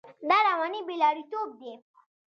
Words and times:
دا 0.29 0.37
رواني 0.47 0.81
بې 0.87 0.95
لارېتوب 1.01 1.49
دی. 1.59 1.73